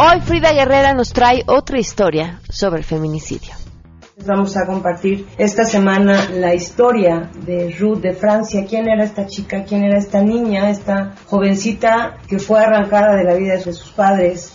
[0.00, 3.50] Hoy Frida Guerrera nos trae otra historia sobre el feminicidio.
[4.24, 8.64] Vamos a compartir esta semana la historia de Ruth de Francia.
[8.64, 9.64] ¿Quién era esta chica?
[9.64, 10.70] ¿Quién era esta niña?
[10.70, 14.52] Esta jovencita que fue arrancada de la vida de sus padres.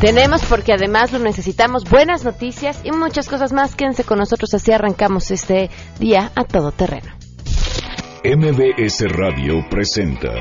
[0.00, 3.74] Tenemos porque además lo necesitamos buenas noticias y muchas cosas más.
[3.74, 5.68] Quédense con nosotros así arrancamos este
[6.00, 7.12] día a todo terreno.
[8.24, 10.32] MBS Radio presenta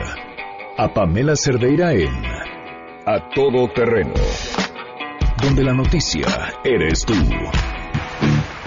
[0.78, 2.53] a Pamela Cerdeira en
[3.06, 4.14] A Todo Terreno,
[5.42, 7.14] donde la noticia eres tú.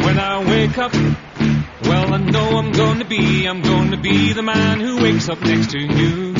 [0.04, 0.92] When I wake up,
[1.84, 5.30] well, I know I'm going to be, I'm going to be the man who wakes
[5.30, 6.34] up next to you.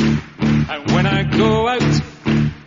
[0.69, 2.03] And when I go out,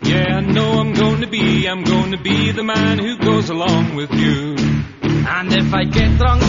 [0.02, 3.50] yeah, I know I'm going to be, I'm going to be the man who goes
[3.50, 4.56] along with you.
[5.02, 6.42] And if I get drunk,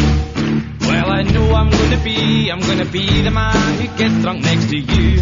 [0.81, 4.23] well, I know I'm going to be, I'm going to be the man who gets
[4.23, 5.21] drunk next to you.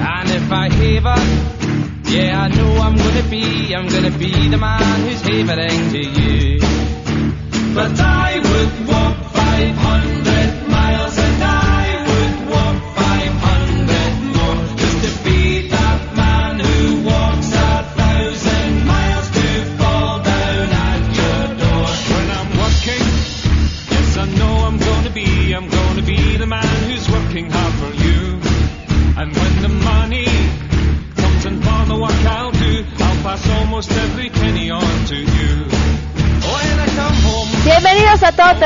[0.00, 1.59] And if I haver,
[2.10, 6.58] yeah, I know I'm to be, I'm to be the man who's havering to you.
[7.74, 10.39] But I would walk 500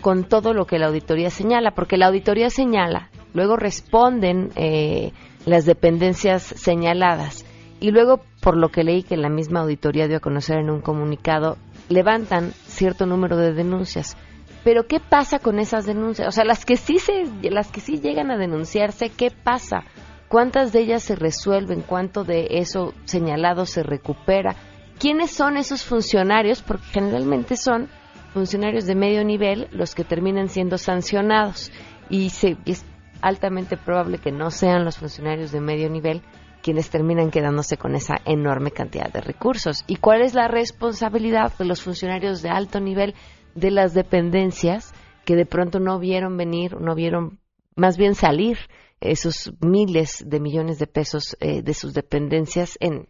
[0.02, 5.12] con todo lo que la auditoría señala, porque la auditoría señala, luego responden eh,
[5.46, 7.46] las dependencias señaladas
[7.82, 10.80] y luego, por lo que leí que la misma auditoría dio a conocer en un
[10.80, 14.16] comunicado, levantan cierto número de denuncias.
[14.62, 16.28] Pero ¿qué pasa con esas denuncias?
[16.28, 19.82] O sea, las que sí se las que sí llegan a denunciarse, ¿qué pasa?
[20.28, 21.82] ¿Cuántas de ellas se resuelven?
[21.82, 24.54] ¿Cuánto de eso señalado se recupera?
[25.00, 26.62] ¿Quiénes son esos funcionarios?
[26.62, 27.88] Porque generalmente son
[28.32, 31.72] funcionarios de medio nivel los que terminan siendo sancionados
[32.08, 32.84] y se, es
[33.22, 36.22] altamente probable que no sean los funcionarios de medio nivel
[36.62, 39.84] quienes terminan quedándose con esa enorme cantidad de recursos.
[39.86, 43.14] ¿Y cuál es la responsabilidad de los funcionarios de alto nivel
[43.54, 47.40] de las dependencias que de pronto no vieron venir, no vieron
[47.76, 48.58] más bien salir
[49.00, 53.08] esos miles de millones de pesos eh, de sus dependencias en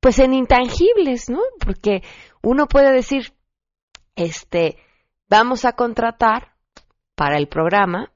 [0.00, 1.40] pues en intangibles, ¿no?
[1.62, 2.02] Porque
[2.42, 3.34] uno puede decir,
[4.16, 4.78] este,
[5.28, 6.54] vamos a contratar
[7.14, 8.10] para el programa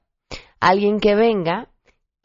[0.59, 1.69] alguien que venga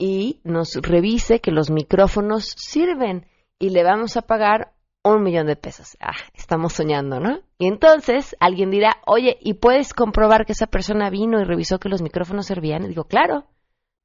[0.00, 3.27] y nos revise que los micrófonos sirven
[3.59, 4.72] y le vamos a pagar
[5.03, 5.99] un millón de pesos.
[6.00, 7.41] Ah, estamos soñando, ¿no?
[7.59, 11.91] Y entonces alguien dirá, oye, ¿y puedes comprobar que esa persona vino y revisó que
[11.91, 12.84] los micrófonos servían?
[12.84, 13.44] Y digo, claro,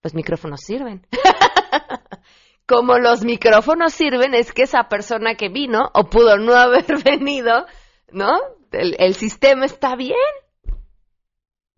[0.04, 1.08] los micrófonos sirven.
[2.68, 7.66] Como los micrófonos sirven, es que esa persona que vino o pudo no haber venido,
[8.12, 8.38] ¿no?
[8.74, 10.18] El, sistema está bien.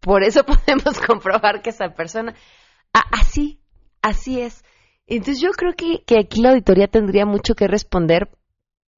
[0.02, 2.34] Por eso podemos comprobar que esa persona...
[2.94, 3.62] Ah, así,
[4.02, 4.64] Así es.
[5.08, 8.30] Entonces yo creo que, que aquí la auditoría tendría mucho que responder,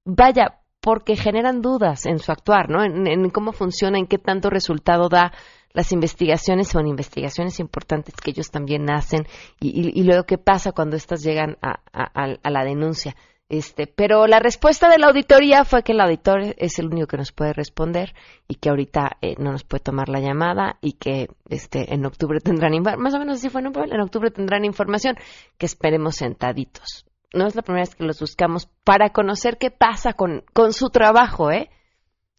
[0.06, 2.84] vaya, porque generan dudas en su actuar, ¿no?
[2.84, 5.34] En, cómo funciona, en qué tanto resultado da
[5.74, 9.28] las investigaciones, son investigaciones importantes que ellos también hacen,
[9.60, 13.16] y, luego qué pasa cuando estas llegan a, a la denuncia.
[13.50, 17.18] Este, pero la respuesta de la auditoría fue que el auditor es el único que
[17.18, 18.14] nos puede responder
[18.48, 22.40] y que ahorita eh, no nos puede tomar la llamada y que este, en octubre
[22.42, 23.72] tendrán, más o menos así fue, ¿no?
[23.74, 25.16] en octubre tendrán información
[25.58, 27.08] que esperemos sentaditos.
[27.34, 30.90] No es la primera vez que los buscamos para conocer qué pasa con, con su
[30.90, 31.70] trabajo, ¿eh?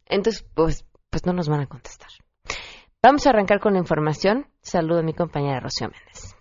[0.07, 2.09] Entonces, pues, pues no nos van a contestar.
[3.03, 4.47] Vamos a arrancar con la información.
[4.63, 6.40] Saludo a mi compañera Rocío Méndez.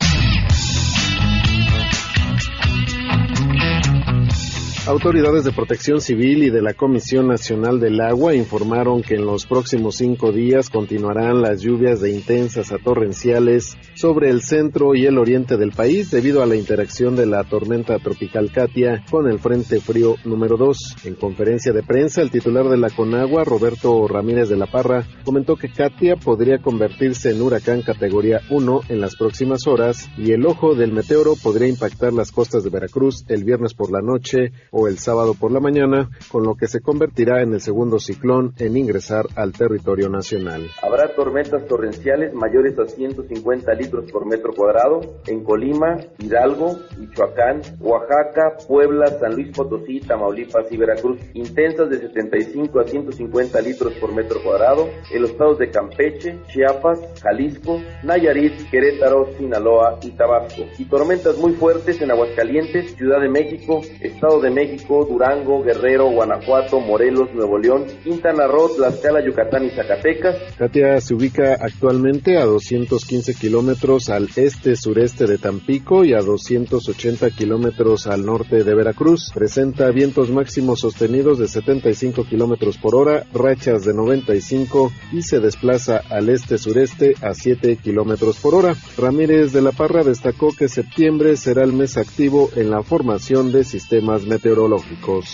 [4.88, 9.46] Autoridades de Protección Civil y de la Comisión Nacional del Agua informaron que en los
[9.46, 15.18] próximos cinco días continuarán las lluvias de intensas a torrenciales sobre el centro y el
[15.18, 19.80] oriente del país debido a la interacción de la tormenta tropical Katia con el Frente
[19.80, 20.96] Frío número 2.
[21.06, 25.56] En conferencia de prensa, el titular de la Conagua, Roberto Ramírez de la Parra, comentó
[25.56, 30.74] que Katia podría convertirse en huracán categoría 1 en las próximas horas y el ojo
[30.74, 34.52] del meteoro podría impactar las costas de Veracruz el viernes por la noche
[34.88, 38.78] el sábado por la mañana, con lo que se convertirá en el segundo ciclón en
[38.78, 40.70] ingresar al territorio nacional.
[40.82, 48.58] Habrá tormentas torrenciales mayores a 150 litros por metro cuadrado en Colima, Hidalgo, Michoacán, Oaxaca,
[48.68, 54.42] Puebla, San Luis Potosí, Tamaulipas y Veracruz, intensas de 75 a 150 litros por metro
[54.44, 61.38] cuadrado en los estados de Campeche, Chiapas, Jalisco, Nayarit, Querétaro, Sinaloa y Tabasco, y tormentas
[61.38, 67.34] muy fuertes en Aguascalientes, Ciudad de México, Estado de México, México, Durango, Guerrero, Guanajuato, Morelos,
[67.34, 70.36] Nuevo León, Quintana Roo, Tlaxcala, Yucatán y Zacatecas.
[70.58, 78.06] Katia se ubica actualmente a 215 kilómetros al este-sureste de Tampico y a 280 kilómetros
[78.08, 79.32] al norte de Veracruz.
[79.34, 86.02] Presenta vientos máximos sostenidos de 75 kilómetros por hora, rachas de 95 y se desplaza
[86.10, 88.76] al este-sureste a 7 kilómetros por hora.
[88.98, 93.64] Ramírez de la Parra destacó que septiembre será el mes activo en la formación de
[93.64, 94.49] sistemas meteorológicos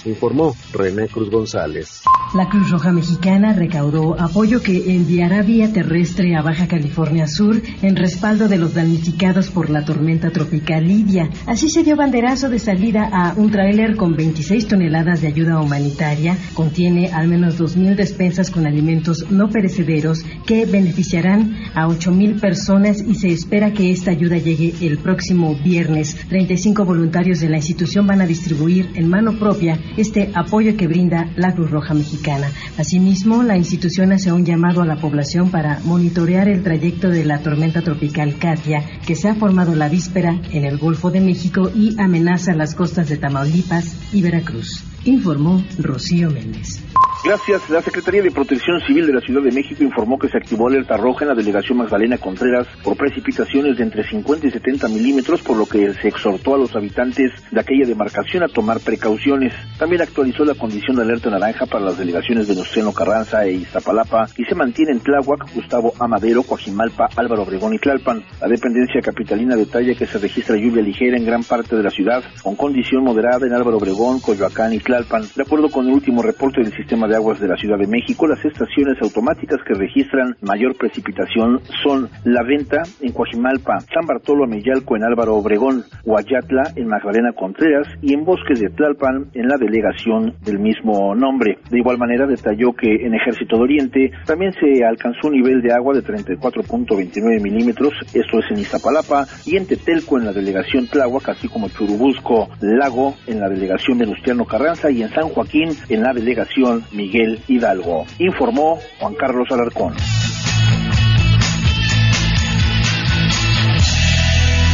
[0.05, 2.01] informó René Cruz González.
[2.33, 7.95] La Cruz Roja Mexicana recaudó apoyo que enviará vía terrestre a Baja California Sur en
[7.95, 11.29] respaldo de los damnificados por la tormenta tropical Lidia.
[11.45, 16.37] Así se dio banderazo de salida a un tráiler con 26 toneladas de ayuda humanitaria.
[16.53, 23.15] Contiene al menos 2.000 despensas con alimentos no perecederos que beneficiarán a 8.000 personas y
[23.15, 26.17] se espera que esta ayuda llegue el próximo viernes.
[26.27, 31.29] 35 voluntarios de la institución van a distribuir en mano propia este apoyo que brinda
[31.35, 32.47] la Cruz Roja Mexicana.
[32.77, 37.39] Asimismo, la institución hace un llamado a la población para monitorear el trayecto de la
[37.39, 41.99] tormenta tropical Katia, que se ha formado la víspera en el Golfo de México y
[41.99, 44.94] amenaza las costas de Tamaulipas y Veracruz.
[45.05, 46.81] Informó Rocío Méndez.
[47.23, 47.69] Gracias.
[47.71, 50.95] La Secretaría de Protección Civil de la Ciudad de México informó que se activó alerta
[50.95, 55.57] roja en la delegación Magdalena Contreras por precipitaciones de entre 50 y 70 milímetros, por
[55.57, 59.53] lo que se exhortó a los habitantes de aquella demarcación a tomar precauciones.
[59.79, 64.27] También actualizó la condición de alerta naranja para las delegaciones de Venustiano Carranza e Iztapalapa
[64.37, 68.23] y se mantiene en Tláhuac, Gustavo Amadero, Coajimalpa, Álvaro Obregón y Tlalpan.
[68.39, 72.23] La dependencia capitalina detalla que se registra lluvia ligera en gran parte de la ciudad,
[72.43, 74.94] con condición moderada en Álvaro Obregón, Coyoacán y Tlalpan.
[74.95, 78.27] De acuerdo con el último reporte del sistema de aguas de la Ciudad de México,
[78.27, 84.95] las estaciones automáticas que registran mayor precipitación son La Venta en Coajimalpa, San Bartolo Ameyalco
[84.95, 90.35] en Álvaro Obregón, Guayatla en Magdalena Contreras y en Bosques de Tlalpan en la delegación
[90.45, 91.57] del mismo nombre.
[91.69, 95.73] De igual manera detalló que en Ejército de Oriente también se alcanzó un nivel de
[95.73, 101.27] agua de 34.29 milímetros, esto es en Iztapalapa, y en Tetelco en la delegación Tláhuac,
[101.27, 106.13] así como Churubusco Lago en la delegación Venustiano Carranza y en San Joaquín en la
[106.13, 109.93] delegación Miguel Hidalgo, informó Juan Carlos Alarcón.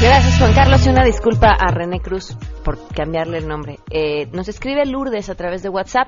[0.02, 2.36] Gracias Juan Carlos y una disculpa a René Cruz
[2.66, 3.78] por cambiarle el nombre.
[3.92, 6.08] Eh, nos escribe Lourdes a través de WhatsApp.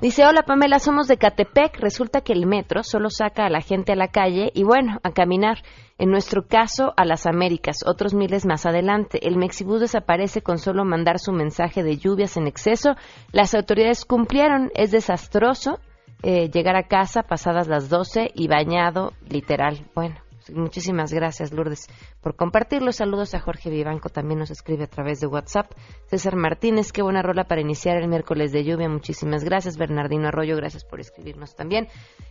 [0.00, 1.76] Dice, hola Pamela, somos de Catepec.
[1.80, 5.10] Resulta que el metro solo saca a la gente a la calle y bueno, a
[5.10, 5.58] caminar.
[5.98, 9.26] En nuestro caso, a las Américas, otros miles más adelante.
[9.26, 12.96] El Mexibus desaparece con solo mandar su mensaje de lluvias en exceso.
[13.30, 14.70] Las autoridades cumplieron.
[14.74, 15.78] Es desastroso
[16.22, 19.90] eh, llegar a casa pasadas las 12 y bañado, literal.
[19.94, 21.88] Bueno, muchísimas gracias, Lourdes,
[22.20, 22.92] por compartirlo.
[22.92, 25.72] Saludos a Jorge Vivanco, también nos escribe a través de WhatsApp.
[26.06, 28.88] César Martínez, qué buena rola para iniciar el miércoles de lluvia.
[28.88, 29.76] Muchísimas gracias.
[29.76, 31.88] Bernardino Arroyo, gracias por escribirnos también.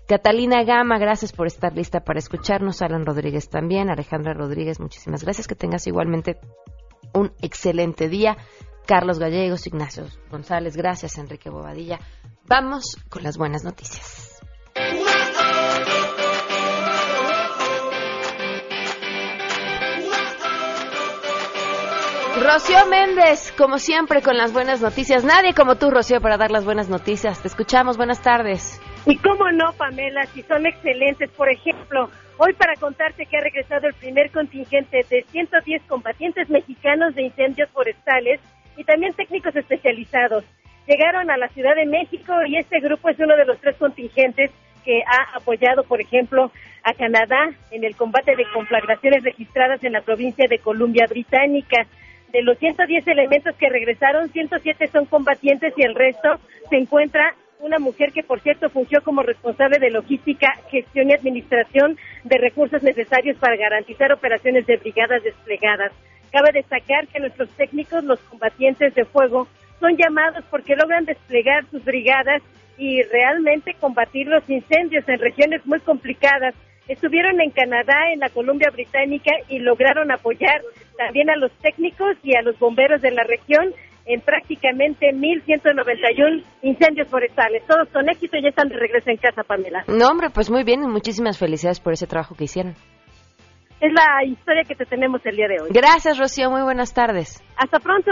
[0.08, 2.82] Catalina Gama, gracias por estar lista para escucharnos.
[2.82, 3.90] Alan Rodríguez también.
[3.90, 5.48] Alejandra Rodríguez, muchísimas gracias.
[5.48, 6.40] Que tengas igualmente
[7.14, 8.38] un excelente día.
[8.86, 11.18] Carlos Gallegos, Ignacio González, gracias.
[11.18, 12.00] Enrique Bobadilla.
[12.48, 14.42] Vamos con las buenas noticias.
[22.40, 25.24] Rocío Méndez, como siempre, con las buenas noticias.
[25.26, 27.42] Nadie como tú, Rocío, para dar las buenas noticias.
[27.42, 27.98] Te escuchamos.
[27.98, 28.80] Buenas tardes.
[29.06, 31.30] Y cómo no, Pamela, si son excelentes.
[31.32, 37.14] Por ejemplo, hoy para contarte que ha regresado el primer contingente de 110 combatientes mexicanos
[37.16, 38.40] de incendios forestales
[38.78, 40.46] y también técnicos especializados
[40.88, 44.52] llegaron a la Ciudad de México y este grupo es uno de los tres contingentes
[44.84, 46.52] que ha apoyado, por ejemplo,
[46.84, 51.86] a Canadá en el combate de conflagraciones registradas en la provincia de Columbia Británica.
[52.32, 57.78] De los 110 elementos que regresaron, 107 son combatientes y el resto se encuentra una
[57.78, 63.38] mujer que, por cierto, fungió como responsable de logística, gestión y administración de recursos necesarios
[63.38, 65.92] para garantizar operaciones de brigadas desplegadas.
[66.32, 69.48] Cabe destacar que nuestros técnicos, los combatientes de fuego,
[69.80, 72.42] son llamados porque logran desplegar sus brigadas
[72.78, 76.56] y realmente combatir los incendios en regiones muy complicadas.
[76.88, 80.62] Estuvieron en Canadá, en la Columbia Británica y lograron apoyar
[80.98, 83.74] también a los técnicos y a los bomberos de la región
[84.06, 87.64] en prácticamente 1.191 incendios forestales.
[87.68, 89.84] Todos con éxito y ya están de regreso en casa, Pamela.
[89.88, 92.74] No, hombre, pues muy bien y muchísimas felicidades por ese trabajo que hicieron.
[93.80, 95.70] Es la historia que te tenemos el día de hoy.
[95.72, 96.52] Gracias, Rocío.
[96.52, 97.44] Muy buenas tardes.
[97.58, 98.12] Hasta pronto.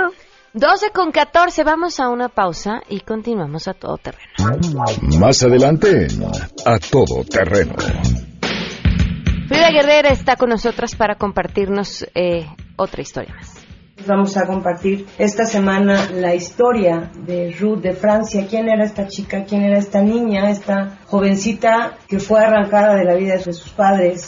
[0.53, 4.33] 12 con 14, vamos a una pausa y continuamos a todo terreno.
[5.19, 6.07] Más adelante,
[6.65, 7.75] a todo terreno.
[9.49, 13.65] Frida Guerrera está con nosotras para compartirnos eh, otra historia más.
[14.05, 18.45] Vamos a compartir esta semana la historia de Ruth de Francia.
[18.47, 19.45] ¿Quién era esta chica?
[19.45, 20.51] ¿Quién era esta niña?
[20.51, 24.27] Esta jovencita que fue arrancada de la vida de sus padres.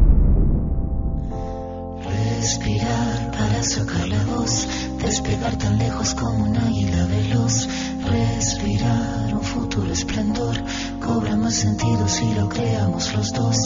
[5.51, 7.67] despegar tan lejos como un águila veloz,
[8.09, 10.55] respirar un futuro esplendor,
[10.99, 13.57] cobra más sentido si lo creamos los dos,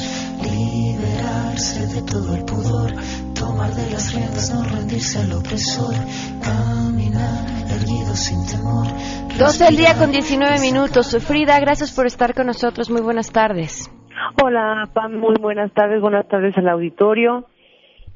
[0.41, 2.93] liberarse de todo el pudor,
[3.33, 5.95] tomar de las riendas, no rendirse al opresor,
[6.41, 8.87] caminar erguido sin temor.
[9.37, 11.15] 12 del día con 19 minutos.
[11.25, 12.89] Frida, gracias por estar con nosotros.
[12.89, 13.91] Muy buenas tardes.
[14.41, 16.01] Hola, Pam, muy buenas tardes.
[16.01, 17.45] Buenas tardes al auditorio.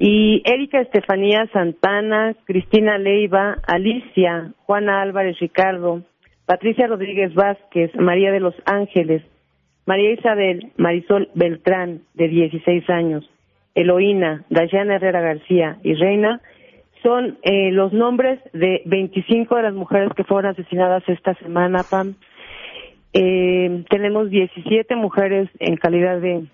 [0.02, 6.00] Y Erika Estefanía Santana, Cristina Leiva, Alicia, Juana Álvarez Ricardo,
[6.46, 9.22] Patricia Rodríguez Vázquez, María de los Ángeles,
[9.84, 13.28] María Isabel Marisol Beltrán, de 16 años,
[13.74, 16.40] Eloína, Dayana Herrera García y Reina,
[17.02, 22.14] son eh, los nombres de 25 de las mujeres que fueron asesinadas esta semana, Pam.
[23.12, 26.46] Eh, tenemos 17 mujeres en calidad de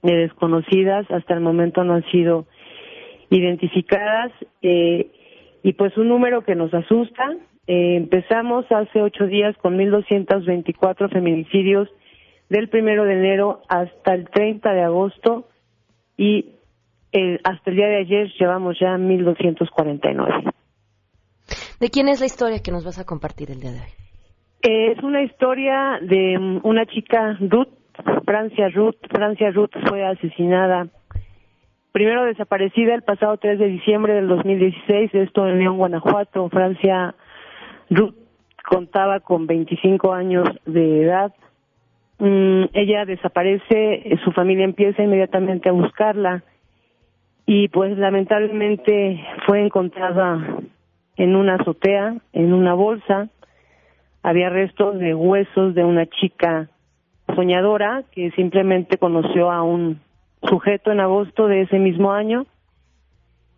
[0.00, 2.46] desconocidas, hasta el momento no han sido
[3.30, 4.32] identificadas
[4.62, 5.10] eh,
[5.62, 7.36] y pues un número que nos asusta.
[7.66, 11.88] Eh, empezamos hace ocho días con 1.224 feminicidios
[12.48, 15.48] del primero de enero hasta el 30 de agosto
[16.16, 16.54] y
[17.12, 20.52] eh, hasta el día de ayer llevamos ya 1.249.
[21.80, 23.92] ¿De quién es la historia que nos vas a compartir el día de hoy?
[24.60, 27.68] es una historia de mm, una chica, Ruth,
[28.24, 28.96] Francia Ruth.
[29.10, 30.88] Francia Ruth fue asesinada
[31.92, 36.48] primero desaparecida el pasado 3 de diciembre del 2016, esto en León, Guanajuato.
[36.48, 37.14] Francia
[37.90, 38.14] Ruth
[38.64, 41.34] contaba con 25 años de edad.
[42.18, 46.42] Mm, ella desaparece, su familia empieza inmediatamente a buscarla
[47.46, 50.58] y pues lamentablemente fue encontrada
[51.16, 53.28] en una azotea, en una bolsa.
[54.22, 56.68] Había restos de huesos de una chica
[57.34, 60.00] soñadora que simplemente conoció a un
[60.42, 62.46] sujeto en agosto de ese mismo año,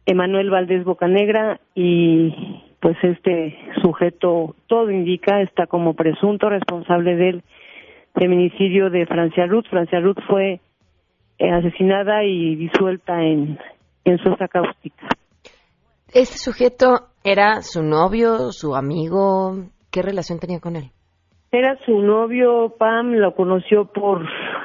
[0.06, 7.42] Emanuel Valdés Bocanegra, y pues este sujeto, todo indica, está como presunto responsable del
[8.14, 9.66] feminicidio de Francia Ruth.
[9.68, 10.60] Francia Ruth fue
[11.38, 13.58] eh, asesinada y disuelta en,
[14.04, 15.08] en sosa cáustica.
[16.12, 19.66] ¿Este sujeto era su novio, su amigo?
[19.90, 20.90] ¿Qué relación tenía con él?
[21.52, 24.24] Era su novio, Pam, lo conoció por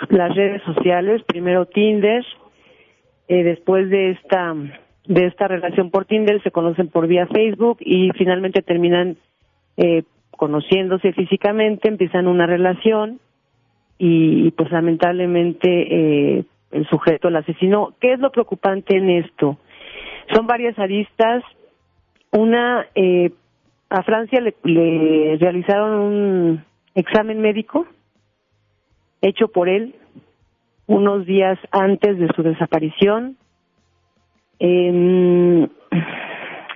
[0.10, 2.24] las redes sociales, primero Tinder,
[3.28, 4.54] eh, después de esta
[5.08, 9.18] de esta relación por Tinder se conocen por vía Facebook y finalmente terminan
[9.78, 13.20] eh, conociéndose físicamente, empiezan una relación
[13.98, 15.68] y, pues lamentablemente
[16.38, 17.94] eh, el sujeto la asesinó.
[18.00, 19.58] ¿Qué es lo preocupante en esto?
[20.34, 21.44] Son varias aristas.
[22.32, 23.32] Una, eh,
[23.90, 26.64] a Francia le, le realizaron un
[26.96, 27.86] examen médico
[29.22, 29.96] hecho por él
[30.88, 33.38] unos días antes de su desaparición.
[34.60, 35.68] Em,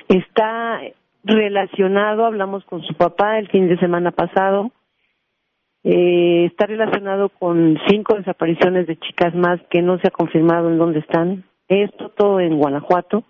[0.08, 0.82] está
[1.24, 4.72] relacionado, hablamos con su papá el fin de semana pasado,
[5.84, 10.78] Eh, está relacionado con cinco desapariciones de chicas más que no se ha confirmado en
[10.78, 11.46] dónde están.
[11.70, 13.24] Esto todo en Guanajuato.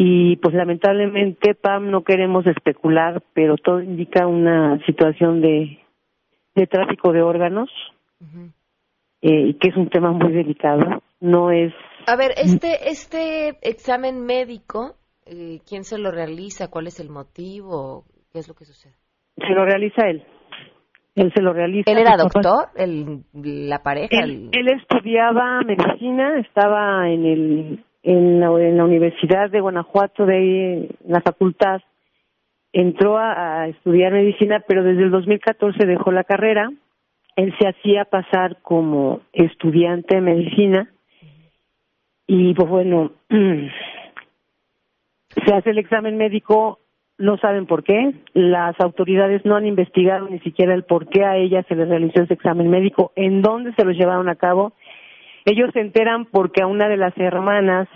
[0.00, 5.80] Y pues lamentablemente, Pam, no queremos especular, pero todo indica una situación de,
[6.54, 7.68] de tráfico de órganos,
[9.22, 11.02] eh, y que es un tema muy delicado.
[11.18, 11.74] No es.
[12.06, 14.94] A ver, este, este examen médico,
[15.26, 16.70] eh, ¿quién se lo realiza?
[16.70, 18.04] ¿Cuál es el motivo?
[18.32, 18.94] ¿Qué es lo que sucede?
[19.34, 20.22] Se lo realiza él.
[21.16, 21.90] Él se lo realiza.
[21.90, 22.68] ¿Él era doctor?
[22.76, 24.22] ¿El, ¿La pareja?
[24.22, 30.36] Él, él estudiaba medicina, estaba en el en la, en la Universidad de Guanajuato, de
[30.36, 31.80] ahí, en la facultad,
[32.72, 36.70] entró a, estudiar medicina, pero desde el 2014 dejó la carrera.
[37.36, 40.90] Él se hacía pasar como estudiante de medicina
[42.30, 46.78] y pues bueno, se hace el examen médico,
[47.16, 51.36] no saben por qué, las autoridades no han investigado ni siquiera el por qué a
[51.36, 54.74] ella se le realizó ese examen médico, en dónde se lo llevaron a cabo.
[55.48, 57.88] Ellos se enteran porque a una de las hermanas,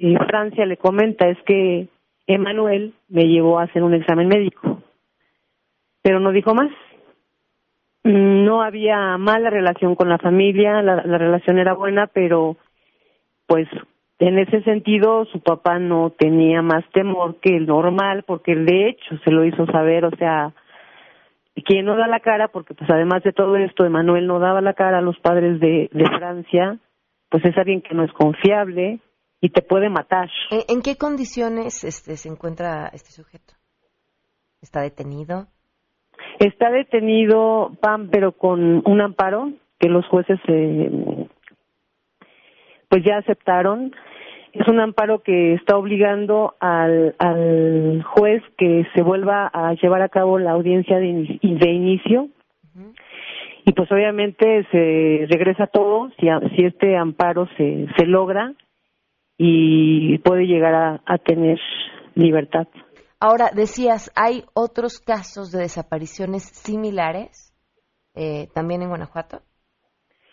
[0.00, 1.86] eh, Francia, le comenta, es que
[2.26, 4.82] Emanuel me llevó a hacer un examen médico,
[6.02, 6.72] pero no dijo más.
[8.02, 12.56] No había mala relación con la familia, la, la relación era buena, pero
[13.46, 13.68] pues
[14.18, 19.16] en ese sentido su papá no tenía más temor que el normal porque de hecho
[19.18, 20.52] se lo hizo saber, o sea,
[21.64, 24.74] quien no da la cara, porque pues además de todo esto, Emanuel no daba la
[24.74, 26.80] cara a los padres de, de Francia,
[27.28, 29.00] pues es alguien que no es confiable
[29.40, 30.28] y te puede matar.
[30.50, 33.54] ¿En, qué condiciones este, se encuentra este sujeto?
[34.62, 35.46] ¿Está detenido?
[36.38, 41.28] Está detenido, Pam, pero con un amparo que los jueces eh,
[42.88, 43.94] pues ya aceptaron.
[44.52, 50.08] Es un amparo que está obligando al, al juez que se vuelva a llevar a
[50.08, 51.06] cabo la audiencia de
[51.42, 52.30] inicio.
[53.68, 58.54] Y pues obviamente se regresa todo si, si este amparo se, se logra
[59.36, 61.58] y puede llegar a, a tener
[62.14, 62.68] libertad.
[63.18, 67.52] Ahora, decías, ¿hay otros casos de desapariciones similares
[68.14, 69.40] eh, también en Guanajuato?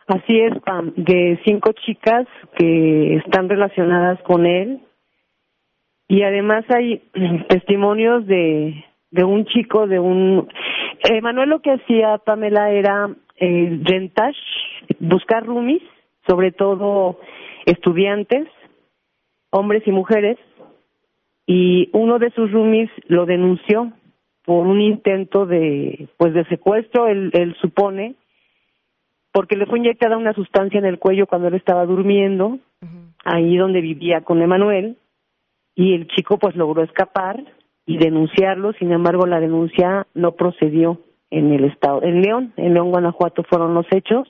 [0.05, 4.79] Así es, Pam, de cinco chicas que están relacionadas con él.
[6.07, 6.99] Y además hay
[7.49, 10.49] testimonios de, de un chico, de un...
[11.03, 14.39] Eh, Manuel lo que hacía, Pamela, era eh, rentage,
[14.99, 15.83] buscar roomies,
[16.27, 17.19] sobre todo
[17.67, 18.47] estudiantes,
[19.51, 20.39] hombres y mujeres,
[21.45, 23.93] y uno de sus roomies lo denunció
[24.45, 28.15] por un intento de, pues, de secuestro, él, él supone,
[29.31, 32.57] porque le fue inyectada una sustancia en el cuello cuando él estaba durmiendo,
[33.23, 34.97] ahí donde vivía con Emanuel,
[35.75, 37.43] y el chico pues logró escapar
[37.85, 42.91] y denunciarlo, sin embargo la denuncia no procedió en el estado, en León, en León,
[42.91, 44.27] Guanajuato fueron los hechos,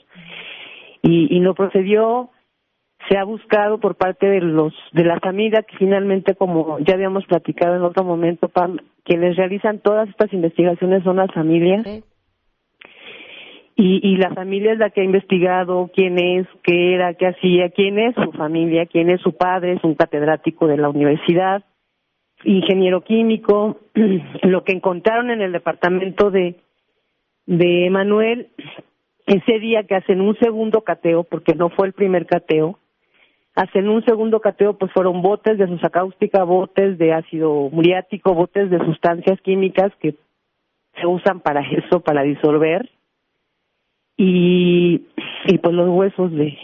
[1.01, 2.29] y, y no procedió,
[3.09, 7.25] se ha buscado por parte de los de la familia que finalmente como ya habíamos
[7.25, 11.85] platicado en otro momento Pam, quienes realizan todas estas investigaciones son las familias.
[13.75, 17.71] Y, y la familia es la que ha investigado quién es, qué era, qué hacía,
[17.71, 21.63] quién es su familia, quién es su padre, es un catedrático de la universidad,
[22.43, 23.79] ingeniero químico.
[24.43, 26.55] Lo que encontraron en el departamento de,
[27.45, 28.49] de Manuel,
[29.25, 32.79] ese día que hacen un segundo cateo, porque no fue el primer cateo,
[33.55, 38.69] hacen un segundo cateo, pues fueron botes de susa cáustica, botes de ácido muriático, botes
[38.69, 40.15] de sustancias químicas que
[40.99, 42.89] se usan para eso, para disolver
[44.17, 45.05] y,
[45.45, 46.57] y pues los huesos de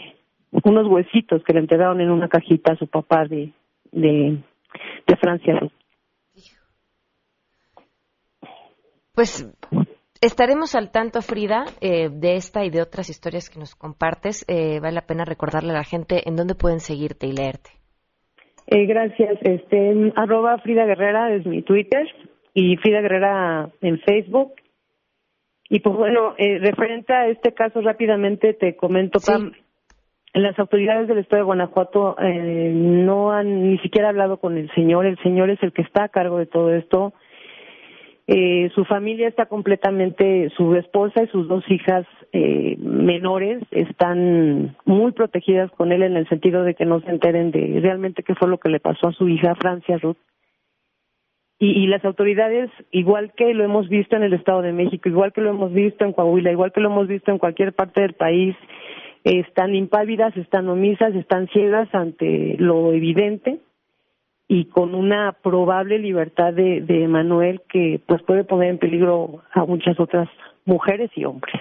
[0.64, 3.52] unos huesitos que le entregaron en una cajita a su papá de
[3.92, 4.38] de,
[5.06, 5.60] de Francia.
[9.14, 9.46] Pues
[10.20, 14.44] estaremos al tanto, Frida, eh, de esta y de otras historias que nos compartes.
[14.48, 17.70] Eh, vale la pena recordarle a la gente en dónde pueden seguirte y leerte.
[18.66, 19.36] Eh, gracias.
[19.42, 22.06] Este arroba Frida Guerrera es mi Twitter
[22.54, 24.54] y Frida Guerrera en Facebook.
[25.68, 29.52] Y pues bueno, eh, referente a este caso rápidamente te comento, Pam,
[30.32, 35.06] las autoridades del estado de Guanajuato eh, no han ni siquiera hablado con el señor,
[35.06, 37.12] el señor es el que está a cargo de todo esto.
[38.28, 45.10] Eh, su familia está completamente, su esposa y sus dos hijas eh, menores están muy
[45.10, 48.46] protegidas con él en el sentido de que no se enteren de realmente qué fue
[48.46, 50.18] lo que le pasó a su hija Francia Ruth.
[51.58, 55.32] Y, y las autoridades, igual que lo hemos visto en el Estado de México, igual
[55.32, 58.14] que lo hemos visto en Coahuila, igual que lo hemos visto en cualquier parte del
[58.14, 58.54] país,
[59.24, 63.60] están impávidas, están omisas, están ciegas ante lo evidente
[64.48, 69.98] y con una probable libertad de, Manuel que pues puede poner en peligro a muchas
[70.00, 70.28] otras
[70.64, 71.54] mujeres y hombres.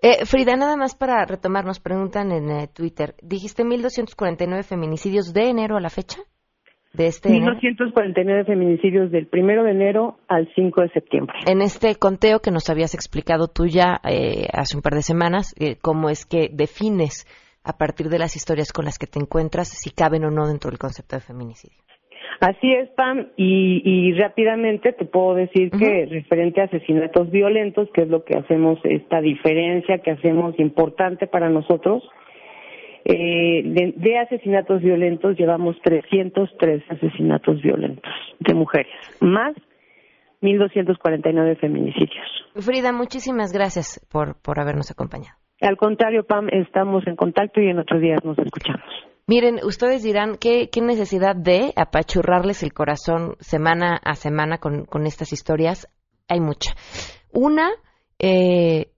[0.00, 5.50] Eh, Frida, nada más para retomar, nos preguntan en eh, Twitter, dijiste 1.249 feminicidios de
[5.50, 6.20] enero a la fecha
[6.94, 7.52] de este enero.
[7.52, 11.34] 1949 feminicidios del primero de enero al 5 de septiembre.
[11.46, 15.54] En este conteo que nos habías explicado tú ya eh, hace un par de semanas,
[15.58, 17.26] eh, cómo es que defines
[17.64, 20.70] a partir de las historias con las que te encuentras si caben o no dentro
[20.70, 21.78] del concepto de feminicidio.
[22.40, 28.02] Así es, Pam, y, y rápidamente te puedo decir que referente a asesinatos violentos, que
[28.02, 32.02] es lo que hacemos, esta diferencia que hacemos importante para nosotros,
[33.04, 39.54] eh, de, de asesinatos violentos llevamos 303 asesinatos violentos de mujeres, más
[40.40, 42.26] 1.249 feminicidios.
[42.56, 45.36] Frida, muchísimas gracias por, por habernos acompañado.
[45.60, 48.84] Al contrario, Pam, estamos en contacto y en otros días nos escuchamos.
[49.26, 55.06] Miren, ustedes dirán, ¿qué, qué necesidad de apachurrarles el corazón semana a semana con, con
[55.06, 55.88] estas historias?
[56.28, 56.74] Hay mucha.
[57.32, 57.70] Una,
[58.18, 58.88] eh,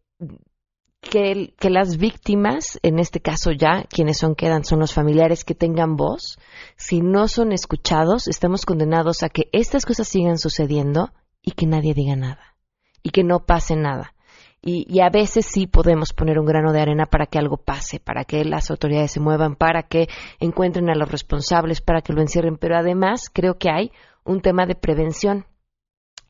[1.00, 5.54] que, que las víctimas, en este caso ya, quienes son quedan son los familiares que
[5.54, 6.38] tengan voz.
[6.76, 11.94] Si no son escuchados, estamos condenados a que estas cosas sigan sucediendo y que nadie
[11.94, 12.56] diga nada.
[13.02, 14.14] Y que no pase nada.
[14.62, 18.00] Y, y, a veces sí podemos poner un grano de arena para que algo pase,
[18.00, 20.08] para que las autoridades se muevan, para que
[20.40, 22.56] encuentren a los responsables, para que lo encierren.
[22.56, 23.92] Pero además creo que hay
[24.24, 25.46] un tema de prevención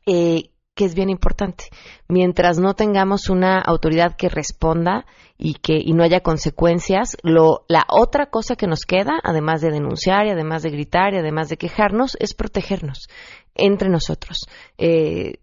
[0.05, 1.65] eh, que es bien importante.
[2.07, 5.05] Mientras no tengamos una autoridad que responda
[5.37, 9.71] y que y no haya consecuencias, lo, la otra cosa que nos queda, además de
[9.71, 13.09] denunciar y además de gritar y además de quejarnos, es protegernos
[13.55, 14.47] entre nosotros.
[14.77, 15.39] Eh,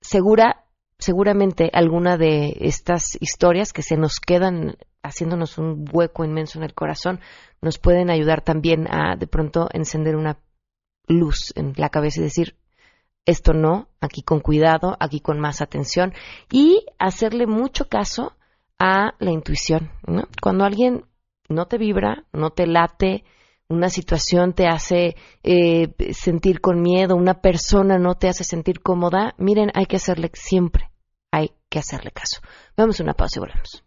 [0.00, 0.62] segura
[0.98, 6.74] seguramente alguna de estas historias que se nos quedan haciéndonos un hueco inmenso en el
[6.74, 7.20] corazón
[7.60, 10.38] nos pueden ayudar también a de pronto encender una
[11.06, 12.56] luz en la cabeza y decir
[13.26, 16.14] esto no, aquí con cuidado, aquí con más atención
[16.50, 18.36] y hacerle mucho caso
[18.78, 19.90] a la intuición.
[20.40, 21.04] Cuando alguien
[21.48, 23.24] no te vibra, no te late,
[23.68, 29.34] una situación te hace eh, sentir con miedo, una persona no te hace sentir cómoda,
[29.38, 30.90] miren, hay que hacerle siempre,
[31.32, 32.40] hay que hacerle caso.
[32.76, 33.82] Vamos a una pausa y volvemos.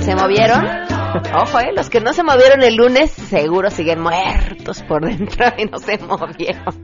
[0.00, 0.87] ¿Se movieron?
[1.34, 5.64] Ojo, eh, los que no se movieron el lunes seguro siguen muertos por dentro y
[5.64, 6.74] no se movieron.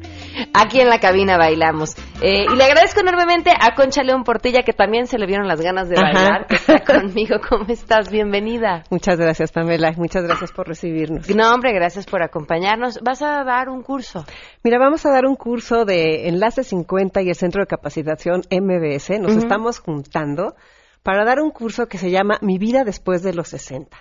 [0.54, 1.94] Aquí en la cabina bailamos.
[2.22, 5.60] Eh, y le agradezco enormemente a Concha León Portilla que también se le vieron las
[5.60, 7.36] ganas de bailar, que está conmigo.
[7.46, 8.10] ¿Cómo estás?
[8.10, 8.84] Bienvenida.
[8.90, 9.92] Muchas gracias, Pamela.
[9.96, 11.28] Muchas gracias por recibirnos.
[11.34, 13.00] No, hombre, gracias por acompañarnos.
[13.02, 14.24] ¿Vas a dar un curso?
[14.62, 19.20] Mira, vamos a dar un curso de Enlace 50 y el Centro de Capacitación MBS.
[19.20, 20.54] Nos estamos juntando
[21.02, 23.94] para dar un curso que se llama Mi vida después de los 60.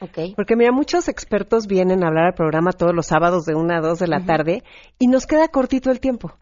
[0.00, 0.34] Ok.
[0.36, 3.80] Porque mira, muchos expertos vienen a hablar al programa todos los sábados de una a
[3.80, 4.62] dos de la tarde
[4.98, 6.32] y nos queda cortito el tiempo.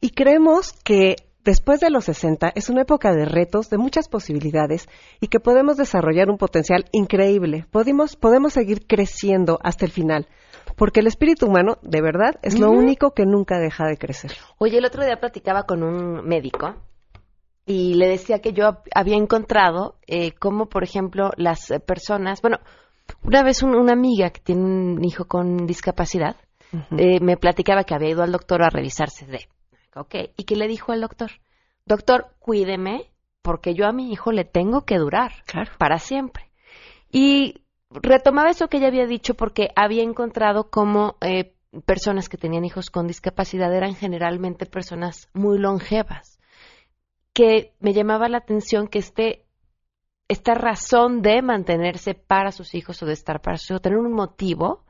[0.00, 4.88] Y creemos que después de los 60 es una época de retos, de muchas posibilidades
[5.20, 7.64] y que podemos desarrollar un potencial increíble.
[7.72, 10.28] Podemos, podemos seguir creciendo hasta el final.
[10.76, 12.78] Porque el espíritu humano, de verdad, es lo Ujú.
[12.78, 14.32] único que nunca deja de crecer.
[14.58, 16.76] Oye, el otro día platicaba con un médico
[17.66, 22.58] y le decía que yo hab- había encontrado eh, cómo, por ejemplo, las personas, bueno,
[23.22, 26.36] una vez un- una amiga que tiene un hijo con discapacidad
[26.98, 29.48] eh, me platicaba que había ido al doctor a revisarse de,
[29.94, 31.30] ok, y que le dijo al doctor,
[31.86, 35.32] doctor, cuídeme porque yo a mi hijo le tengo que durar
[35.78, 36.50] para siempre.
[37.10, 41.54] Y retomaba eso que ella había dicho porque había encontrado cómo eh,
[41.86, 46.38] personas que tenían hijos con discapacidad eran generalmente personas muy longevas,
[47.32, 49.46] que me llamaba la atención que este
[50.28, 54.12] esta razón de mantenerse para sus hijos o de estar para sus hijos, tener un
[54.12, 54.84] motivo,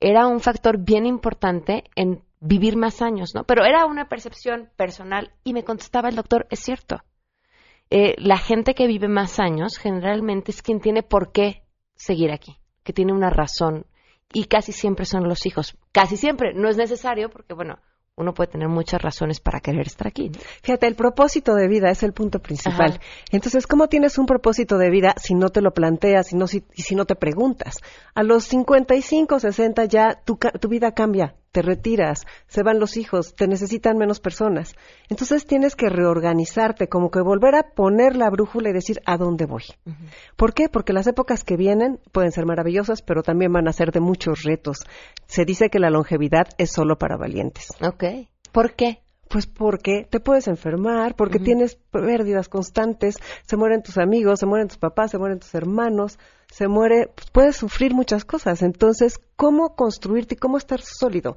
[0.00, 3.44] era un factor bien importante en vivir más años, ¿no?
[3.44, 7.02] Pero era una percepción personal y me contestaba el doctor, es cierto.
[7.90, 12.58] Eh, la gente que vive más años generalmente es quien tiene por qué seguir aquí,
[12.82, 13.86] que tiene una razón
[14.32, 15.76] y casi siempre son los hijos.
[15.92, 17.78] Casi siempre, no es necesario porque, bueno,
[18.18, 20.28] uno puede tener muchas razones para querer estar aquí.
[20.28, 20.38] ¿no?
[20.62, 22.92] Fíjate, el propósito de vida es el punto principal.
[22.92, 23.00] Ajá.
[23.30, 26.64] Entonces, ¿cómo tienes un propósito de vida si no te lo planteas si no, si,
[26.74, 27.76] y si no te preguntas?
[28.14, 33.34] A los 55, 60 ya tu, tu vida cambia, te retiras, se van los hijos,
[33.34, 34.76] te necesitan menos personas.
[35.08, 39.44] Entonces tienes que reorganizarte, como que volver a poner la brújula y decir a dónde
[39.44, 39.64] voy.
[40.36, 40.68] ¿Por qué?
[40.68, 44.44] Porque las épocas que vienen pueden ser maravillosas, pero también van a ser de muchos
[44.44, 44.84] retos.
[45.26, 47.70] Se dice que la longevidad es solo para valientes.
[47.82, 48.04] Ok.
[48.52, 49.02] ¿Por qué?
[49.28, 54.68] Pues porque te puedes enfermar, porque tienes pérdidas constantes, se mueren tus amigos, se mueren
[54.68, 56.18] tus papás, se mueren tus hermanos,
[56.50, 58.62] se muere, pues, puedes sufrir muchas cosas.
[58.62, 61.36] Entonces, ¿cómo construirte y cómo estar sólido?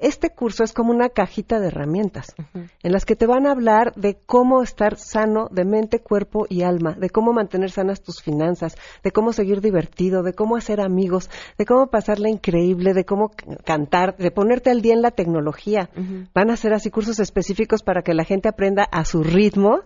[0.00, 2.34] Este curso es como una cajita de herramientas
[2.82, 6.62] en las que te van a hablar de cómo estar sano de mente, cuerpo y
[6.62, 11.28] alma, de cómo mantener sanas tus finanzas, de cómo seguir divertido, de cómo hacer amigos,
[11.58, 13.30] de cómo pasarla increíble, de cómo
[13.64, 15.90] cantar, de ponerte al día en la tecnología.
[16.34, 19.80] Van a ser así cursos específicos para que la gente aprenda a su ritmo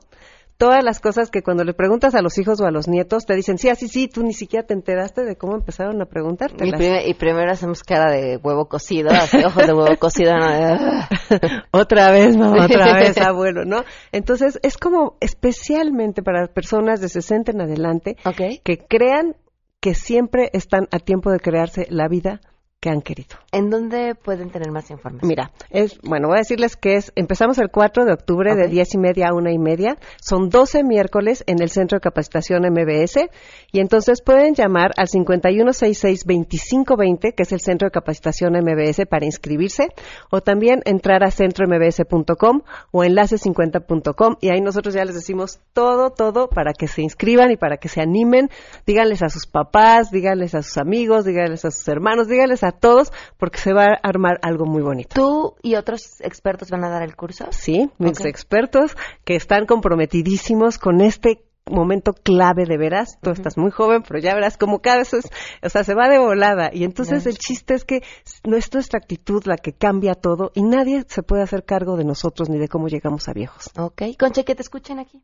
[0.56, 3.34] todas las cosas que cuando le preguntas a los hijos o a los nietos te
[3.34, 7.06] dicen, sí, así sí, tú ni siquiera te enteraste de cómo empezaron a Y, prime-
[7.08, 10.32] y primero hacemos cara de huevo cocido, así, ojos de huevo cocido.
[11.72, 13.84] otra vez, mamá, otra vez, abuelo, ¿no?
[14.12, 18.16] Entonces, es como especialmente para personas de 60 en adelante
[18.62, 19.36] que crean
[19.80, 22.40] que siempre están a tiempo de crearse la vida
[22.84, 23.38] que han querido.
[23.50, 25.26] ¿En dónde pueden tener más información?
[25.26, 28.96] Mira, es, bueno, voy a decirles que es, empezamos el 4 de octubre de 10
[28.96, 29.96] y media a una y media.
[30.20, 33.30] Son 12 miércoles en el Centro de Capacitación MBS.
[33.72, 39.88] Y entonces pueden llamar al 5166-2520, que es el Centro de Capacitación MBS, para inscribirse.
[40.30, 44.36] O también entrar a centrombs.com o enlace50.com.
[44.42, 47.88] Y ahí nosotros ya les decimos todo, todo para que se inscriban y para que
[47.88, 48.50] se animen.
[48.86, 53.12] Díganles a sus papás, díganles a sus amigos, díganles a sus hermanos, díganles a todos,
[53.38, 55.14] porque se va a armar algo muy bonito.
[55.14, 57.46] ¿Tú y otros expertos van a dar el curso?
[57.50, 63.18] Sí, mis expertos que están comprometidísimos con este momento clave de veras.
[63.22, 65.30] Tú estás muy joven, pero ya verás como cada vez es,
[65.62, 66.70] o sea, se va de volada.
[66.72, 68.02] Y entonces el chiste es que
[68.44, 72.04] no es nuestra actitud la que cambia todo y nadie se puede hacer cargo de
[72.04, 73.70] nosotros ni de cómo llegamos a viejos.
[73.78, 74.02] Ok.
[74.18, 75.22] Concha, que te escuchen aquí.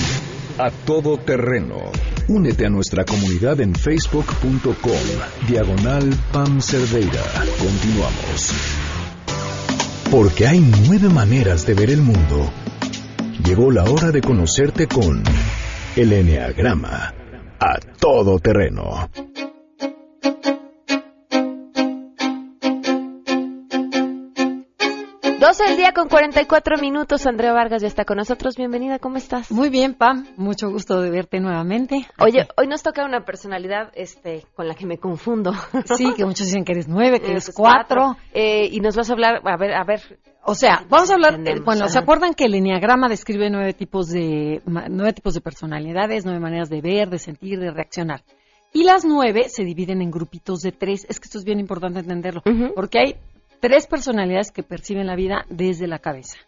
[0.59, 1.77] A Todo Terreno.
[2.29, 5.47] Únete a nuestra comunidad en facebook.com.
[5.47, 7.23] Diagonal Pam Cerdeira.
[7.59, 8.53] Continuamos.
[10.11, 12.51] Porque hay nueve maneras de ver el mundo.
[13.45, 15.23] Llegó la hora de conocerte con
[15.95, 17.13] el Enneagrama.
[17.61, 19.11] A todo terreno.
[25.39, 27.27] 12 del día con 44 minutos.
[27.27, 28.57] Andrea Vargas ya está con nosotros.
[28.57, 29.51] Bienvenida, ¿cómo estás?
[29.53, 30.27] Muy bien, Pam.
[30.37, 32.07] Mucho gusto de verte nuevamente.
[32.19, 35.53] Oye, hoy nos toca una personalidad este, con la que me confundo.
[35.95, 38.17] Sí, que muchos dicen que eres nueve, que eres cuatro.
[38.33, 40.19] Eh, y nos vas a hablar, a ver, a ver.
[40.43, 44.09] O sea, vamos a hablar, Entendemos, bueno, ¿se acuerdan que el enneagrama describe nueve tipos
[44.09, 48.23] de nueve tipos de personalidades, nueve maneras de ver, de sentir, de reaccionar?
[48.73, 51.05] Y las nueve se dividen en grupitos de tres.
[51.11, 52.43] Es que esto es bien importante entenderlo,
[52.75, 53.17] porque hay
[53.61, 56.39] tres personalidades que perciben la vida desde la cabeza.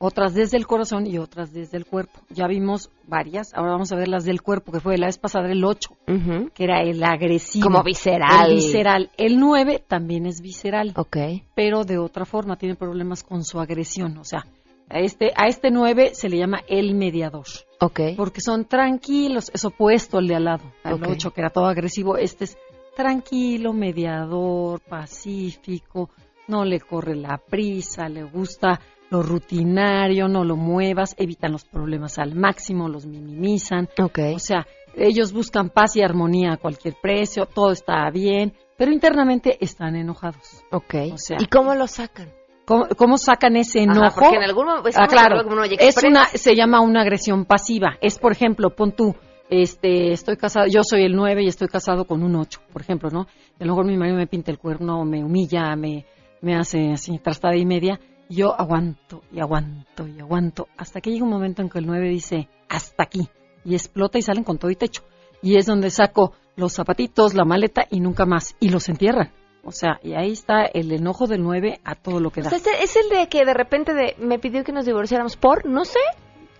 [0.00, 2.20] otras desde el corazón y otras desde el cuerpo.
[2.30, 5.50] Ya vimos varias, ahora vamos a ver las del cuerpo, que fue la vez pasada
[5.50, 6.50] el 8, Ujú.
[6.54, 7.64] que era el agresivo.
[7.64, 8.48] Como visceral.
[8.50, 9.10] El visceral.
[9.16, 11.16] El 9 también es visceral, Ok.
[11.56, 14.18] pero de otra forma, tiene problemas con su agresión.
[14.18, 14.46] O sea,
[14.88, 17.46] a este, a este 9 se le llama el mediador.
[17.80, 18.00] Ok.
[18.16, 21.06] Porque son tranquilos, es opuesto al de al lado, al Ok.
[21.10, 22.56] 8 que era todo agresivo, este es
[22.94, 26.08] tranquilo, mediador, pacífico,
[26.48, 28.80] no le corre la prisa, le gusta
[29.10, 33.88] lo rutinario, no lo muevas, evitan los problemas al máximo, los minimizan.
[33.98, 34.18] Ok.
[34.34, 39.56] O sea, ellos buscan paz y armonía a cualquier precio, todo está bien, pero internamente
[39.60, 40.62] están enojados.
[40.70, 40.94] Ok.
[41.12, 42.30] O sea, ¿Y cómo lo sacan?
[42.66, 44.20] ¿Cómo, cómo sacan ese Ajá, enojo?
[44.20, 47.96] porque en algún momento- es ah, claro, como es una, se llama una agresión pasiva.
[48.02, 49.14] Es, por ejemplo, pon tú,
[49.48, 53.08] este, estoy casado, yo soy el 9 y estoy casado con un 8, por ejemplo,
[53.10, 53.20] ¿no?
[53.22, 56.04] A lo mejor mi marido me pinta el cuerno, me humilla, me,
[56.40, 57.98] me hace así trastada y media.
[58.28, 61.86] y Yo aguanto y aguanto y aguanto hasta que llega un momento en que el
[61.86, 63.28] 9 dice, hasta aquí,
[63.64, 65.02] y explota y salen con todo y techo.
[65.42, 69.30] Y es donde saco los zapatitos, la maleta y nunca más, y los entierran.
[69.64, 72.50] O sea, y ahí está el enojo del 9 a todo lo que O da.
[72.50, 75.66] sea, ¿es, es el de que de repente de, me pidió que nos divorciáramos por,
[75.66, 75.98] no sé,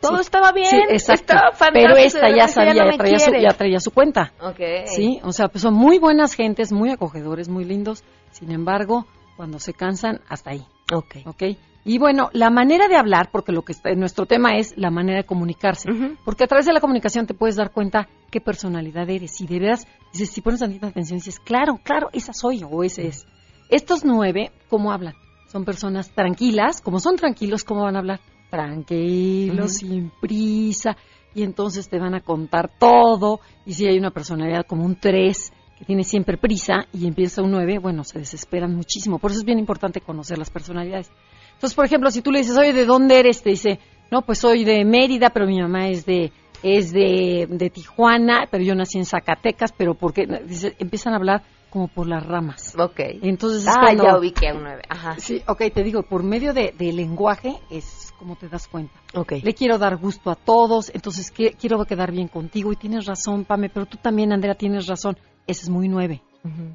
[0.01, 0.21] todo Sí.
[0.23, 1.23] estaba bien, Sí, exacto.
[1.33, 4.33] estaba fantástico, Pero esta ya sabía, no ya, traía su, ya traía su cuenta.
[4.43, 4.61] Ok.
[4.87, 8.05] Sí, o sea, pues son muy buenas gentes, muy acogedores, muy lindos.
[8.31, 9.07] Sin embargo,
[9.39, 10.67] cuando se cansan, hasta ahí.
[10.93, 11.19] Ok.
[11.25, 11.43] ¿Ok?
[11.85, 15.19] Y bueno, la manera de hablar, porque lo que está, nuestro tema es la manera
[15.19, 15.89] de comunicarse.
[16.25, 19.41] Porque a través de la comunicación te puedes dar cuenta qué personalidad eres.
[19.41, 22.83] Y de veras, dices, si pones tantita atención, dices, claro, claro, esa soy yo, o
[22.83, 23.27] ese es.
[23.71, 25.15] Estos nueve, ¿cómo hablan?
[25.47, 26.81] Son personas tranquilas.
[26.81, 28.21] Como son tranquilos, ¿cómo van a hablar?
[28.51, 30.97] Tranquilos, sin prisa.
[31.33, 33.39] Y entonces te van a contar todo.
[33.65, 37.53] Y si hay una personalidad como un tres, que tiene siempre prisa, y empieza un
[37.53, 39.19] nueve, bueno, se desesperan muchísimo.
[39.19, 41.11] Por eso es bien importante conocer las personalidades.
[41.55, 43.43] Entonces, por ejemplo, si tú le dices, oye, ¿de dónde eres?
[43.43, 43.79] Te dice,
[44.11, 48.65] no, pues soy de Mérida, pero mi mamá es de es de, de Tijuana, pero
[48.65, 52.75] yo nací en Zacatecas, pero porque dice, empiezan a hablar como por las ramas.
[52.79, 52.99] Ok.
[53.23, 54.83] Entonces es ah, cuando- ya ubiqué a un 9.
[54.89, 55.17] Ajá.
[55.19, 58.99] Sí, ok, te digo, por medio de, lenguaje es como te das cuenta.
[59.15, 59.35] Ok.
[59.43, 63.45] Le quiero dar gusto a todos, entonces que- quiero quedar bien contigo y tienes razón,
[63.45, 65.17] Pame, pero tú también, Andrea, tienes razón.
[65.49, 66.23] Ese es muy nueve,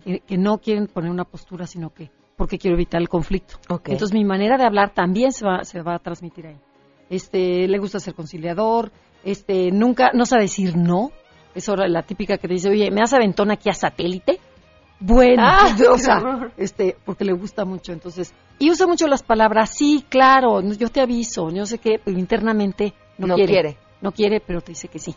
[0.03, 3.55] que, que no quieren poner una postura, sino que porque quiero evitar el conflicto.
[3.69, 3.89] Ok.
[3.89, 6.57] Entonces mi manera de hablar también se va, se va a transmitir ahí.
[7.09, 8.91] Este, le gusta ser conciliador,
[9.23, 11.11] este, nunca, no sabe decir no.
[11.55, 14.39] Es ahora la típica que te dice, oye, ¿me das aventón aquí a satélite?
[14.99, 19.21] Bueno, Ah, o qué sea, este, porque le gusta mucho, entonces, y usa mucho las
[19.21, 23.77] palabras, sí, claro, yo te aviso, yo sé qué, pero internamente no, No quiere, quiere.
[24.01, 25.13] no quiere, pero te dice que sí.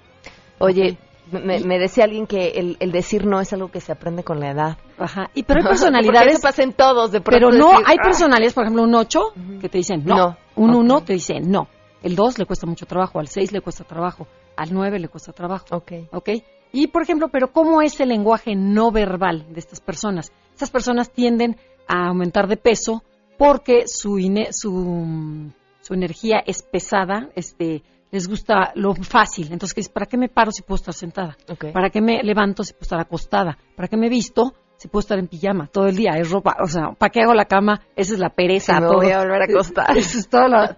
[0.58, 0.98] Oye,
[1.32, 4.40] me, me decía alguien que el, el decir no es algo que se aprende con
[4.40, 4.78] la edad.
[4.98, 7.96] Ajá, y pero hay personalidades, eso pasa en todos, de pronto pero no, decir, hay
[8.00, 8.02] "Ah".
[8.04, 9.20] personalidades, por ejemplo, un 8
[9.60, 10.36] que te dicen no, No.
[10.56, 10.76] un Ok.
[10.76, 11.68] 1 te dice no,
[12.02, 15.32] el 2 le cuesta mucho trabajo, al 6 le cuesta trabajo, al 9 le cuesta
[15.32, 15.66] trabajo.
[15.70, 15.92] Ok.
[16.12, 16.28] ¿ok?
[16.72, 20.30] Y, por ejemplo, pero ¿cómo es el lenguaje no verbal de estas personas?
[20.52, 21.56] Estas personas tienden
[21.88, 23.02] a aumentar de peso
[23.38, 29.52] porque su, ine- su, su energía es pesada, este, les gusta lo fácil.
[29.52, 29.88] Entonces.
[29.88, 31.36] ¿para qué me paro si puedo estar sentada?
[31.48, 31.66] Ok.
[31.72, 33.58] ¿Para qué me levanto si puedo estar acostada?
[33.74, 36.12] ¿Para qué me visto si puedo estar en pijama todo el día?
[36.18, 37.80] Es ropa, o sea, ¿para qué hago la cama?
[37.96, 38.74] Esa es la pereza.
[38.76, 38.96] Sí, me todo.
[38.98, 39.90] voy a volver a acostar.
[39.96, 40.76] Eso es toda la-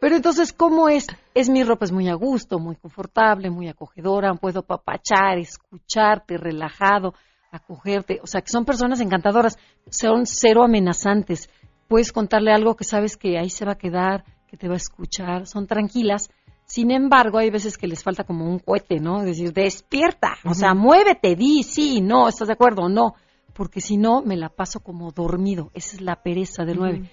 [0.00, 1.06] Pero entonces, ¿cómo es?
[1.34, 7.14] Es mi ropa, es muy a gusto, muy confortable, muy acogedora, puedo papachar, escucharte, relajado,
[7.52, 8.20] acogerte.
[8.22, 9.58] O sea, que son personas encantadoras,
[9.90, 11.50] son cero amenazantes.
[11.88, 14.76] Puedes contarle algo que sabes que ahí se va a quedar, que te va a
[14.78, 16.30] escuchar, son tranquilas.
[16.70, 19.20] Sin embargo, hay veces que les falta como un cohete, ¿no?
[19.22, 22.88] Es decir, despierta, o sea, muévete, di sí, no, ¿estás de acuerdo?
[22.88, 23.14] No,
[23.54, 25.72] porque si no, me la paso como dormido.
[25.74, 27.10] Esa es la pereza del nueve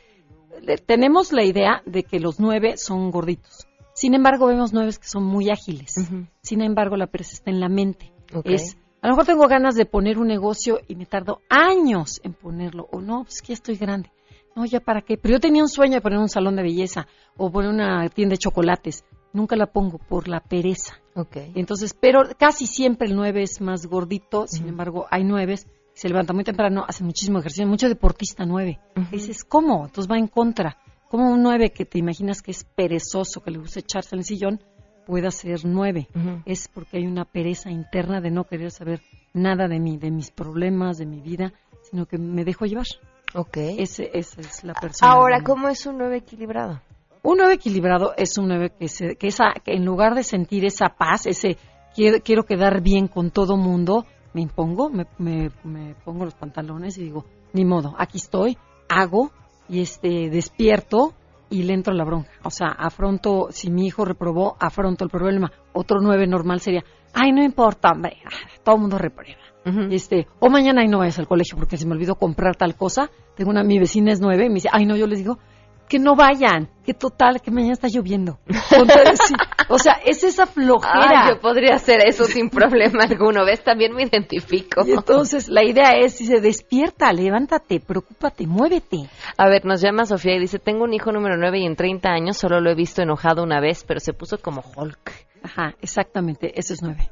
[0.62, 3.68] le- tenemos la idea de que los nueve son gorditos.
[3.96, 5.96] Sin embargo, vemos nueve que son muy ágiles.
[6.44, 8.12] Sin embargo, la pereza está en la mente.
[8.54, 12.34] Es, a lo mejor tengo ganas de poner un negocio y me tardo años en
[12.34, 12.88] ponerlo.
[12.92, 14.12] O no, pues que ya estoy grande.
[14.56, 15.18] No, ya para qué.
[15.18, 18.34] Pero yo tenía un sueño de poner un salón de belleza o poner una tienda
[18.34, 19.04] de chocolates.
[19.38, 20.96] Nunca la pongo por la pereza.
[21.14, 21.38] Ok.
[21.54, 25.58] Entonces, pero casi siempre el 9 es más gordito, sin embargo, hay 9
[25.94, 28.80] que se levanta muy temprano, hace muchísimo ejercicio, mucho deportista 9.
[29.12, 29.86] Dices, ¿cómo?
[29.86, 30.78] Entonces va en contra.
[31.08, 34.26] ¿Cómo un 9 que te imaginas que es perezoso, que le gusta echarse en el
[34.26, 34.64] sillón,
[35.06, 36.08] pueda ser 9?
[36.46, 39.02] Es porque hay una pereza interna de no querer saber
[39.36, 42.88] nada de mí, de mis problemas, de mi vida, sino que me dejo llevar.
[43.36, 43.58] Ok.
[43.58, 45.12] Ese, esa es la persona.
[45.12, 46.82] Ahora, ¿cómo es un 9 equilibrado?
[47.30, 50.64] Un 9 equilibrado es un 9 que, se, que, esa, que en lugar de sentir
[50.64, 51.58] esa paz, ese
[51.94, 56.98] quiero, quiero quedar bien con todo mundo, me impongo, me, me- me pongo los pantalones
[56.98, 58.58] y digo, ni modo, aquí estoy,
[58.88, 59.32] hago
[59.68, 61.16] y este despierto
[61.50, 62.30] y le entro a la bronca.
[62.44, 65.52] O sea, afronto, si mi hijo reprobó, afronto el problema.
[65.74, 68.30] Otro nueve normal sería, ay, no importa, hombre, ah,
[68.64, 69.40] todo el mundo reprueba.
[69.92, 73.10] este, o mañana no vayas al colegio porque se me olvidó comprar tal cosa.
[73.36, 75.40] Tengo una, mi vecina es nueve y me dice, ay, no, yo les digo,
[75.88, 78.40] que no vayan, que total, que mañana está lloviendo.
[78.72, 79.34] Entonces, sí,
[79.70, 81.30] o sea, es esa flojera.
[81.30, 83.64] Yo podría hacer eso sin problema alguno, ¿ves?
[83.64, 84.86] También me identifico.
[84.86, 89.10] Y entonces, la idea es, dice, despierta, levántate, preocúpate, muévete.
[89.38, 92.10] A ver, nos llama Sofía y dice, tengo un hijo número 9 y en 30
[92.10, 95.28] años solo lo he visto enojado una vez, pero se puso como Hulk.
[95.48, 97.10] Ajá, exactamente, ese es nueve.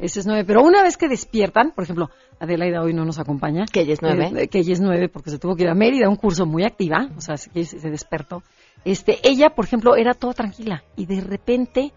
[0.00, 0.44] Ese es nueve.
[0.44, 2.10] Pero una vez que despiertan, por ejemplo,
[2.40, 3.64] Adelaida hoy no nos acompaña.
[3.72, 4.32] Que ella es nueve.
[4.34, 6.64] Eh, que ella es nueve porque se tuvo que ir a Mérida, un curso muy
[6.64, 8.42] activa, o sea, se, se despertó.
[8.84, 11.92] Este, ella, por ejemplo, era toda tranquila y de repente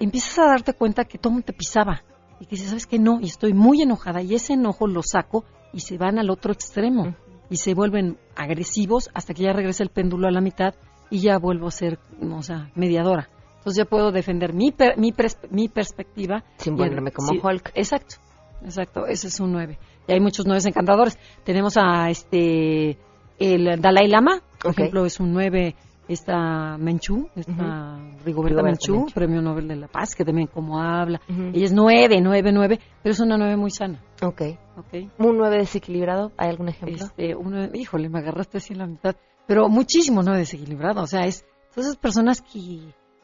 [0.00, 2.02] empiezas a darte cuenta que todo te pisaba
[2.40, 2.98] y que dices, ¿sabes qué?
[2.98, 6.52] No, y estoy muy enojada y ese enojo lo saco y se van al otro
[6.52, 7.14] extremo
[7.48, 10.74] y se vuelven agresivos hasta que ya regresa el péndulo a la mitad
[11.10, 13.28] y ya vuelvo a ser, o sea, mediadora.
[13.58, 15.12] Entonces ya puedo defender mi, per- mi,
[15.50, 16.44] mi perspectiva.
[16.56, 17.72] Sin volverme como sí, Hulk.
[17.74, 18.16] Exacto,
[18.64, 19.78] exacto, ese es un 9.
[20.06, 21.18] Y hay muchos 9 encantadores.
[21.44, 22.96] Tenemos a este,
[23.38, 24.78] el Dalai Lama, por Ok.
[24.78, 25.74] ejemplo, es un 9,
[26.08, 29.14] esta Menchú, esta Rigoberta Rigoberta Menchú, Menchú.
[29.14, 31.20] premio Nobel de la Paz, que también como habla.
[31.28, 31.50] Ujú.
[31.52, 34.00] Ella es 9, 9, 9, pero es una 9 muy sana.
[34.22, 34.42] Ok.
[34.78, 35.10] Ok.
[35.18, 36.32] ¿Un 9 desequilibrado?
[36.38, 37.04] ¿Hay algún ejemplo?
[37.04, 39.16] Este, uno, híjole, me agarraste así en la mitad.
[39.46, 41.02] Pero muchísimo no desequilibrado.
[41.02, 41.44] O sea, es
[41.74, 42.80] son esas personas que,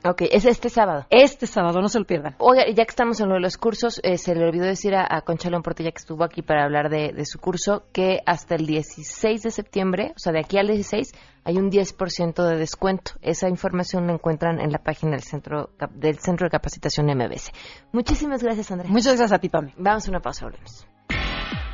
[0.04, 1.06] Ok, es este sábado.
[1.10, 2.36] Este sábado, no se lo pierdan.
[2.40, 5.08] Oiga, ya que estamos en lo de los cursos, eh, se le olvidó decir a,
[5.10, 8.56] a Concha León Portilla que estuvo aquí para hablar de, de su curso que hasta
[8.56, 11.14] el 16 de septiembre, o sea, de aquí al 16,
[11.44, 13.14] hay un 10% de descuento.
[13.22, 17.52] Esa información la encuentran en la página del Centro, del Centro de Capacitación MBS.
[17.92, 18.92] Muchísimas gracias, Andrea.
[18.92, 19.74] Muchas gracias a ti, Pame.
[19.78, 20.95] Vamos a una pausa, volvemos.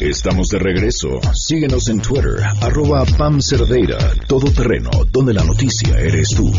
[0.00, 1.08] Estamos de regreso.
[1.34, 6.50] Síguenos en Twitter, arroba Pam Cerdeira, Todo Terreno, donde la noticia eres tú.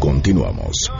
[0.00, 0.90] Continuamos.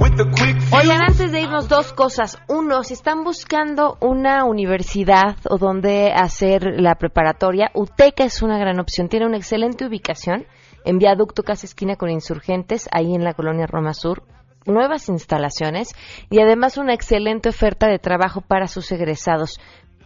[0.00, 2.38] Oigan, antes de irnos, dos cosas.
[2.48, 8.78] Uno, si están buscando una universidad o donde hacer la preparatoria, UTECA es una gran
[8.80, 9.08] opción.
[9.08, 10.46] Tiene una excelente ubicación
[10.84, 14.22] en Viaducto Casa Esquina con Insurgentes, ahí en la colonia Roma Sur.
[14.66, 15.94] Nuevas instalaciones
[16.30, 19.58] y además una excelente oferta de trabajo para sus egresados.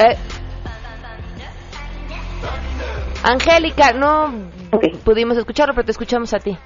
[0.00, 0.16] Eh,
[3.24, 4.32] Angélica, no
[5.04, 6.56] pudimos escucharlo, pero te escuchamos a ti.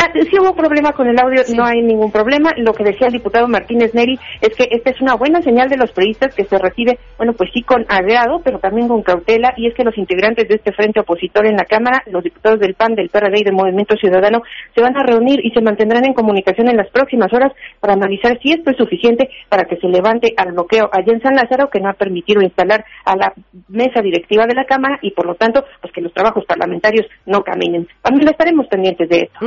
[0.00, 2.52] Ah, sí hubo problema con el audio, no hay ningún problema.
[2.56, 5.76] Lo que decía el diputado Martínez Neri es que esta es una buena señal de
[5.76, 9.66] los periodistas que se recibe, bueno, pues sí con agrado, pero también con cautela, y
[9.66, 12.94] es que los integrantes de este frente opositor en la Cámara, los diputados del PAN,
[12.94, 14.42] del PRD y del Movimiento Ciudadano,
[14.72, 18.38] se van a reunir y se mantendrán en comunicación en las próximas horas para analizar
[18.40, 21.80] si esto es suficiente para que se levante al bloqueo allá en San Lázaro, que
[21.80, 23.32] no ha permitido instalar a la
[23.66, 27.42] mesa directiva de la Cámara y, por lo tanto, pues que los trabajos parlamentarios no
[27.42, 27.88] caminen.
[28.00, 29.38] También estaremos pendientes de esto.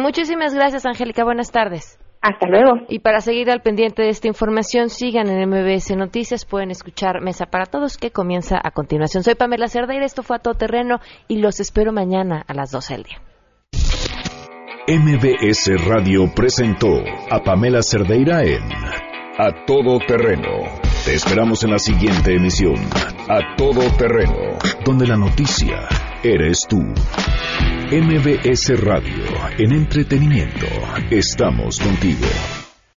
[0.42, 1.24] Muchísimas gracias, Angélica.
[1.24, 2.00] Buenas tardes.
[2.20, 2.72] Hasta luego.
[2.90, 6.46] Y para seguir al pendiente de esta información, sigan en MBS Noticias.
[6.46, 9.22] Pueden escuchar Mesa para Todos, que comienza a continuación.
[9.22, 12.94] Soy Pamela Cerdeira, esto fue a todo terreno y los espero mañana a las 12
[12.94, 13.22] del día.
[14.88, 18.64] MBS Radio presentó a Pamela Cerdeira en
[19.38, 20.64] A Todo Terreno.
[21.06, 22.78] Te esperamos en la siguiente emisión,
[23.30, 25.88] A Todo Terreno, donde la noticia
[26.24, 26.82] eres tú.
[27.92, 29.26] MBS Radio,
[29.58, 30.66] en entretenimiento,
[31.10, 32.61] estamos contigo.